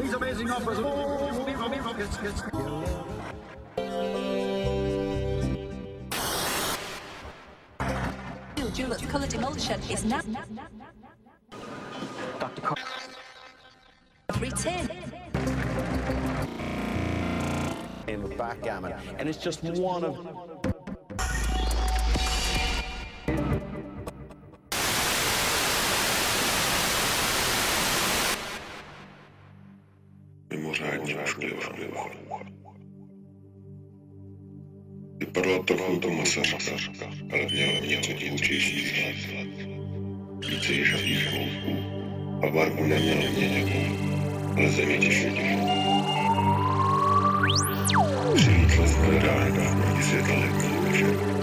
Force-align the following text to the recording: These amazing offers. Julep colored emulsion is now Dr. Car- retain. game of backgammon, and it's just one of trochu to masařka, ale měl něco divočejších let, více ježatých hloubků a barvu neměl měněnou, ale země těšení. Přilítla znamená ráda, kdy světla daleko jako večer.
These 0.00 0.14
amazing 0.14 0.50
offers. 0.50 0.78
Julep 8.74 9.00
colored 9.08 9.34
emulsion 9.34 9.80
is 9.90 10.04
now 10.04 10.20
Dr. 12.38 12.62
Car- 12.62 12.76
retain. 14.40 14.88
game 18.06 18.24
of 18.24 18.36
backgammon, 18.38 18.94
and 19.18 19.28
it's 19.28 19.38
just 19.38 19.62
one 19.62 20.04
of 20.04 20.57
trochu 35.68 35.96
to 35.98 36.10
masařka, 36.10 36.74
ale 37.32 37.46
měl 37.52 37.86
něco 37.86 38.12
divočejších 38.12 39.04
let, 39.04 39.16
více 40.48 40.72
ježatých 40.72 41.26
hloubků 41.26 41.76
a 42.46 42.50
barvu 42.50 42.86
neměl 42.86 43.16
měněnou, 43.16 43.96
ale 44.56 44.70
země 44.70 44.98
těšení. 44.98 45.58
Přilítla 48.34 48.86
znamená 48.86 49.34
ráda, 49.34 49.74
kdy 49.92 50.02
světla 50.02 50.34
daleko 50.34 50.56
jako 50.56 50.82
večer. 50.82 51.37